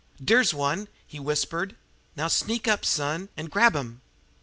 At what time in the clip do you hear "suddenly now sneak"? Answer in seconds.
1.75-2.67